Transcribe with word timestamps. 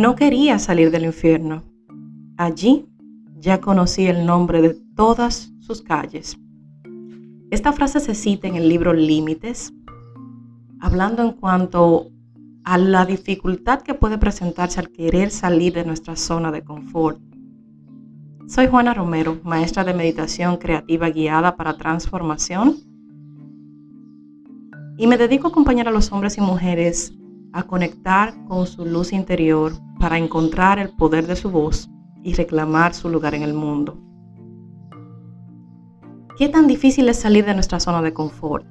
No 0.00 0.16
quería 0.16 0.58
salir 0.58 0.90
del 0.90 1.04
infierno. 1.04 1.62
Allí 2.38 2.88
ya 3.38 3.60
conocí 3.60 4.06
el 4.06 4.24
nombre 4.24 4.62
de 4.62 4.70
todas 4.96 5.52
sus 5.60 5.82
calles. 5.82 6.38
Esta 7.50 7.74
frase 7.74 8.00
se 8.00 8.14
cita 8.14 8.48
en 8.48 8.54
el 8.54 8.66
libro 8.66 8.94
Límites, 8.94 9.74
hablando 10.80 11.22
en 11.22 11.32
cuanto 11.32 12.06
a 12.64 12.78
la 12.78 13.04
dificultad 13.04 13.82
que 13.82 13.92
puede 13.92 14.16
presentarse 14.16 14.80
al 14.80 14.90
querer 14.90 15.30
salir 15.30 15.74
de 15.74 15.84
nuestra 15.84 16.16
zona 16.16 16.50
de 16.50 16.64
confort. 16.64 17.20
Soy 18.48 18.68
Juana 18.68 18.94
Romero, 18.94 19.38
maestra 19.44 19.84
de 19.84 19.92
meditación 19.92 20.56
creativa 20.56 21.10
guiada 21.10 21.56
para 21.56 21.76
transformación 21.76 22.76
y 24.96 25.06
me 25.06 25.18
dedico 25.18 25.48
a 25.48 25.50
acompañar 25.50 25.88
a 25.88 25.92
los 25.92 26.10
hombres 26.10 26.38
y 26.38 26.40
mujeres 26.40 27.12
a 27.52 27.64
conectar 27.64 28.34
con 28.46 28.66
su 28.66 28.84
luz 28.84 29.12
interior 29.12 29.72
para 29.98 30.18
encontrar 30.18 30.78
el 30.78 30.90
poder 30.90 31.26
de 31.26 31.36
su 31.36 31.50
voz 31.50 31.90
y 32.22 32.34
reclamar 32.34 32.94
su 32.94 33.08
lugar 33.08 33.34
en 33.34 33.42
el 33.42 33.54
mundo. 33.54 33.98
¿Qué 36.36 36.48
tan 36.48 36.66
difícil 36.66 37.08
es 37.08 37.18
salir 37.18 37.44
de 37.44 37.54
nuestra 37.54 37.80
zona 37.80 38.02
de 38.02 38.12
confort? 38.14 38.64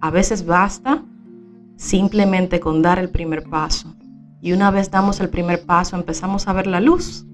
A 0.00 0.10
veces 0.10 0.44
basta 0.44 1.02
simplemente 1.76 2.60
con 2.60 2.82
dar 2.82 2.98
el 2.98 3.10
primer 3.10 3.44
paso. 3.44 3.94
Y 4.40 4.52
una 4.52 4.70
vez 4.70 4.90
damos 4.90 5.20
el 5.20 5.28
primer 5.28 5.64
paso 5.64 5.96
empezamos 5.96 6.48
a 6.48 6.52
ver 6.52 6.66
la 6.66 6.80
luz. 6.80 7.26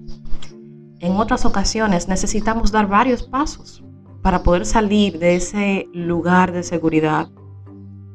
En 1.00 1.16
otras 1.16 1.44
ocasiones 1.44 2.08
necesitamos 2.08 2.72
dar 2.72 2.88
varios 2.88 3.22
pasos 3.22 3.82
para 4.22 4.42
poder 4.42 4.66
salir 4.66 5.18
de 5.18 5.36
ese 5.36 5.88
lugar 5.92 6.52
de 6.52 6.62
seguridad, 6.62 7.28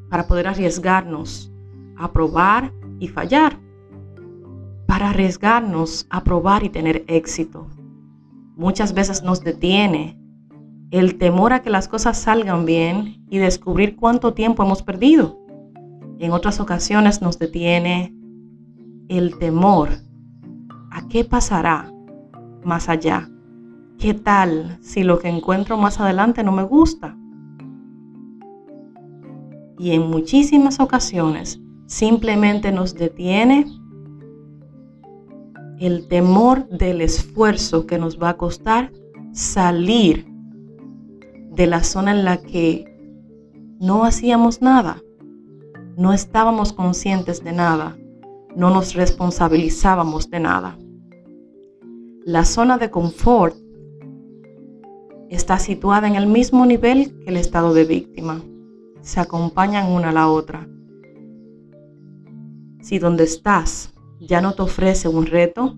para 0.10 0.26
poder 0.28 0.48
arriesgarnos 0.48 1.52
a 1.98 2.12
probar 2.12 2.74
y 3.00 3.08
fallar, 3.08 3.60
para 4.88 5.10
arriesgarnos 5.10 6.08
a 6.10 6.24
probar 6.24 6.64
y 6.64 6.70
tener 6.70 7.04
éxito. 7.08 7.68
Muchas 8.56 8.94
veces 8.94 9.24
nos 9.24 9.44
detiene 9.44 10.18
el 10.92 11.18
temor 11.18 11.54
a 11.54 11.62
que 11.62 11.70
las 11.70 11.88
cosas 11.88 12.18
salgan 12.18 12.66
bien 12.66 13.26
y 13.30 13.38
descubrir 13.38 13.96
cuánto 13.96 14.34
tiempo 14.34 14.64
hemos 14.64 14.82
perdido. 14.82 15.38
En 16.20 16.32
otras 16.32 16.60
ocasiones 16.60 17.22
nos 17.22 17.38
detiene 17.38 18.16
el 19.10 19.38
temor 19.38 19.90
a 20.92 21.08
qué 21.08 21.24
pasará 21.24 21.92
más 22.64 22.90
allá. 22.90 23.30
¿Qué 24.00 24.14
tal 24.14 24.78
si 24.82 25.04
lo 25.04 25.20
que 25.20 25.28
encuentro 25.28 25.78
más 25.78 26.00
adelante 26.00 26.44
no 26.44 26.52
me 26.52 26.64
gusta? 26.64 27.18
Y 29.80 29.92
en 29.92 30.10
muchísimas 30.10 30.80
ocasiones 30.80 31.62
simplemente 31.88 32.72
nos 32.72 32.94
detiene 32.94 33.66
el 35.80 36.08
temor 36.08 36.68
del 36.70 37.02
esfuerzo 37.02 37.88
que 37.88 37.98
nos 37.98 38.22
va 38.22 38.30
a 38.30 38.38
costar 38.38 38.92
salir 39.32 40.28
de 41.52 41.68
la 41.68 41.84
zona 41.84 42.12
en 42.12 42.24
la 42.24 42.38
que 42.38 42.86
no 43.80 44.06
hacíamos 44.06 44.62
nada 44.62 45.02
no 45.98 46.14
estábamos 46.14 46.74
conscientes 46.74 47.44
de 47.44 47.52
nada, 47.52 47.98
no 48.56 48.70
nos 48.70 48.94
responsabilizábamos 48.94 50.30
de 50.30 50.40
nada. 50.40 50.78
La 52.24 52.46
zona 52.46 52.78
de 52.78 52.92
confort 52.92 53.56
está 55.30 55.58
situada 55.58 56.08
en 56.08 56.16
el 56.16 56.28
mismo 56.28 56.68
nivel 56.68 57.18
que 57.20 57.32
el 57.32 57.38
estado 57.38 57.74
de 57.74 57.86
víctima. 57.86 58.44
Se 59.02 59.20
acompañan 59.20 59.92
una 59.92 60.10
a 60.10 60.14
la 60.14 60.30
otra. 60.30 60.70
Si 62.88 63.00
donde 63.00 63.26
estás 63.26 63.94
ya 64.22 64.40
no 64.40 64.54
te 64.54 64.62
ofrece 64.62 65.10
un 65.10 65.26
reto, 65.26 65.76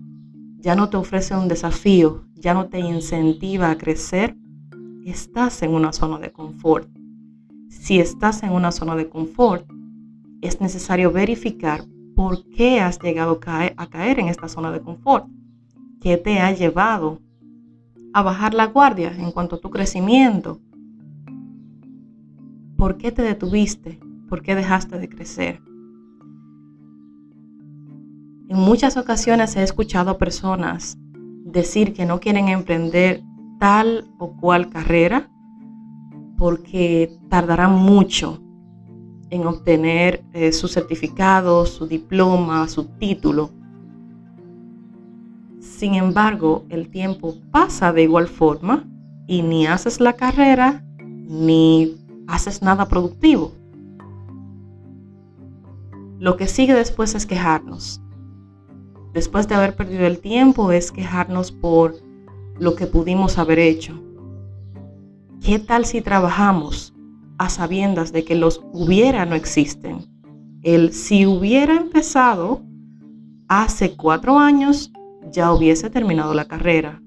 ya 0.60 0.76
no 0.76 0.90
te 0.90 0.96
ofrece 0.96 1.34
un 1.34 1.48
desafío, 1.48 2.22
ya 2.36 2.54
no 2.54 2.68
te 2.68 2.78
incentiva 2.78 3.68
a 3.68 3.76
crecer, 3.76 4.36
estás 5.04 5.60
en 5.64 5.74
una 5.74 5.92
zona 5.92 6.20
de 6.20 6.30
confort. 6.30 6.88
Si 7.68 7.98
estás 7.98 8.44
en 8.44 8.52
una 8.52 8.70
zona 8.70 8.94
de 8.94 9.08
confort, 9.08 9.68
es 10.40 10.60
necesario 10.60 11.10
verificar 11.10 11.82
por 12.14 12.48
qué 12.50 12.80
has 12.80 13.00
llegado 13.00 13.40
a 13.44 13.86
caer 13.88 14.20
en 14.20 14.28
esta 14.28 14.46
zona 14.46 14.70
de 14.70 14.80
confort. 14.80 15.26
¿Qué 16.00 16.16
te 16.16 16.38
ha 16.38 16.52
llevado 16.52 17.18
a 18.12 18.22
bajar 18.22 18.54
la 18.54 18.66
guardia 18.66 19.12
en 19.18 19.32
cuanto 19.32 19.56
a 19.56 19.60
tu 19.60 19.68
crecimiento? 19.70 20.60
¿Por 22.76 22.98
qué 22.98 23.10
te 23.10 23.22
detuviste? 23.22 23.98
¿Por 24.28 24.42
qué 24.42 24.54
dejaste 24.54 24.96
de 24.96 25.08
crecer? 25.08 25.69
En 28.50 28.58
muchas 28.58 28.96
ocasiones 28.96 29.54
he 29.54 29.62
escuchado 29.62 30.10
a 30.10 30.18
personas 30.18 30.98
decir 31.44 31.92
que 31.92 32.04
no 32.04 32.18
quieren 32.18 32.48
emprender 32.48 33.22
tal 33.60 34.10
o 34.18 34.32
cual 34.32 34.70
carrera 34.70 35.30
porque 36.36 37.16
tardarán 37.28 37.76
mucho 37.76 38.42
en 39.30 39.46
obtener 39.46 40.24
eh, 40.32 40.50
su 40.50 40.66
certificado, 40.66 41.64
su 41.64 41.86
diploma, 41.86 42.66
su 42.66 42.86
título. 42.86 43.50
Sin 45.60 45.94
embargo, 45.94 46.64
el 46.70 46.90
tiempo 46.90 47.36
pasa 47.52 47.92
de 47.92 48.02
igual 48.02 48.26
forma 48.26 48.84
y 49.28 49.42
ni 49.42 49.68
haces 49.68 50.00
la 50.00 50.14
carrera 50.14 50.84
ni 51.04 51.94
haces 52.26 52.62
nada 52.62 52.88
productivo. 52.88 53.52
Lo 56.18 56.36
que 56.36 56.48
sigue 56.48 56.74
después 56.74 57.14
es 57.14 57.26
quejarnos. 57.26 58.02
Después 59.12 59.48
de 59.48 59.54
haber 59.54 59.74
perdido 59.74 60.06
el 60.06 60.18
tiempo 60.18 60.72
es 60.72 60.92
quejarnos 60.92 61.52
por 61.52 61.96
lo 62.58 62.74
que 62.76 62.86
pudimos 62.86 63.38
haber 63.38 63.58
hecho. 63.58 64.00
¿Qué 65.40 65.58
tal 65.58 65.84
si 65.84 66.00
trabajamos 66.00 66.94
a 67.40 67.48
sabiendas 67.48 68.12
de 68.12 68.22
que 68.22 68.34
los 68.34 68.62
hubiera 68.74 69.24
no 69.24 69.34
existen. 69.34 70.04
El 70.62 70.92
si 70.92 71.24
hubiera 71.24 71.74
empezado 71.74 72.60
hace 73.48 73.96
cuatro 73.96 74.38
años, 74.38 74.92
ya 75.32 75.50
hubiese 75.50 75.88
terminado 75.88 76.34
la 76.34 76.44
carrera. 76.44 77.00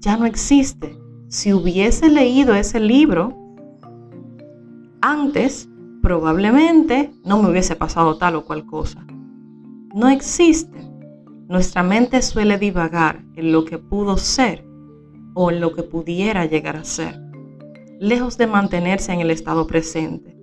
Ya 0.00 0.18
no 0.18 0.26
existe. 0.26 0.98
Si 1.28 1.54
hubiese 1.54 2.10
leído 2.10 2.54
ese 2.54 2.78
libro 2.78 3.34
antes, 5.00 5.66
probablemente 6.02 7.10
no 7.24 7.42
me 7.42 7.48
hubiese 7.48 7.74
pasado 7.74 8.18
tal 8.18 8.36
o 8.36 8.44
cual 8.44 8.66
cosa. 8.66 9.02
No 9.96 10.10
existe. 10.10 10.78
Nuestra 11.48 11.82
mente 11.82 12.20
suele 12.20 12.58
divagar 12.58 13.24
en 13.34 13.50
lo 13.50 13.64
que 13.64 13.78
pudo 13.78 14.18
ser 14.18 14.62
o 15.32 15.50
en 15.50 15.58
lo 15.58 15.72
que 15.74 15.84
pudiera 15.84 16.44
llegar 16.44 16.76
a 16.76 16.84
ser 16.84 17.18
lejos 17.98 18.36
de 18.36 18.46
mantenerse 18.46 19.14
en 19.14 19.20
el 19.20 19.30
estado 19.30 19.66
presente. 19.66 20.36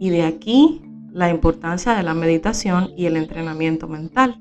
Y 0.00 0.08
de 0.08 0.22
aquí 0.22 0.80
la 1.12 1.28
importancia 1.28 1.92
de 1.92 2.02
la 2.02 2.14
meditación 2.14 2.92
y 2.96 3.04
el 3.04 3.18
entrenamiento 3.18 3.88
mental. 3.88 4.40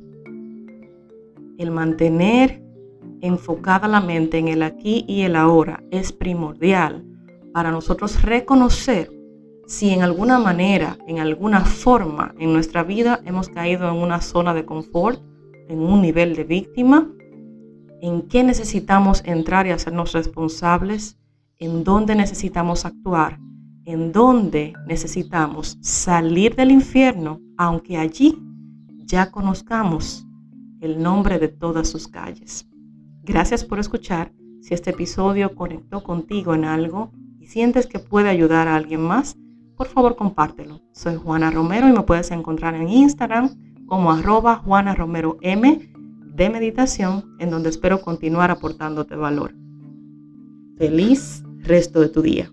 El 1.58 1.70
mantener 1.70 2.64
enfocada 3.20 3.90
la 3.90 4.00
mente 4.00 4.38
en 4.38 4.48
el 4.48 4.64
aquí 4.64 5.04
y 5.10 5.24
el 5.24 5.36
ahora 5.36 5.84
es 5.92 6.14
primordial 6.14 7.06
para 7.52 7.70
nosotros 7.70 8.22
reconocer 8.22 9.12
si 9.68 9.90
en 9.90 10.02
alguna 10.02 10.40
manera, 10.40 10.98
en 11.08 11.20
alguna 11.20 11.62
forma 11.62 12.34
en 12.38 12.54
nuestra 12.54 12.84
vida 12.84 13.22
hemos 13.26 13.50
caído 13.50 13.90
en 13.90 13.96
una 13.96 14.22
zona 14.22 14.54
de 14.54 14.66
confort, 14.66 15.22
en 15.70 15.80
un 15.80 16.02
nivel 16.02 16.36
de 16.36 16.44
víctima, 16.44 17.10
en 18.02 18.24
qué 18.24 18.44
necesitamos 18.44 19.24
entrar 19.26 19.66
y 19.66 19.72
hacernos 19.72 20.12
responsables 20.12 21.18
en 21.58 21.84
dónde 21.84 22.16
necesitamos 22.16 22.86
actuar, 22.86 23.40
en 23.86 24.12
dónde 24.12 24.74
necesitamos 24.88 25.78
salir 25.82 26.56
del 26.56 26.72
infierno, 26.72 27.40
aunque 27.58 27.98
allí 27.98 28.38
ya 29.06 29.32
conozcamos 29.32 30.26
el 30.82 31.02
nombre 31.02 31.40
de 31.40 31.48
todas 31.48 31.88
sus 31.88 32.08
calles. 32.08 32.68
Gracias 33.24 33.64
por 33.64 33.80
escuchar. 33.80 34.34
Si 34.62 34.74
este 34.74 34.90
episodio 34.90 35.56
conectó 35.56 36.04
contigo 36.04 36.54
en 36.54 36.66
algo 36.66 37.12
y 37.40 37.48
sientes 37.48 37.88
que 37.88 38.00
puede 38.00 38.30
ayudar 38.30 38.68
a 38.68 38.76
alguien 38.76 39.02
más, 39.02 39.38
por 39.84 39.92
favor 39.92 40.16
compártelo. 40.16 40.80
Soy 40.94 41.18
Juana 41.18 41.52
Romero 41.52 41.90
y 41.90 41.92
me 41.92 42.04
puedes 42.04 42.32
encontrar 42.32 42.74
en 42.74 42.88
Instagram 42.88 43.50
como 43.86 44.14
arroba 44.14 44.56
Juana 44.56 44.96
Romero 44.96 45.38
M 45.42 45.92
de 46.34 46.50
meditación, 46.50 47.36
en 47.40 47.50
donde 47.50 47.68
espero 47.68 48.00
continuar 48.00 48.50
aportándote 48.50 49.18
valor. 49.18 49.54
Feliz 50.78 51.44
resto 51.60 52.00
de 52.00 52.08
tu 52.08 52.22
día. 52.22 52.50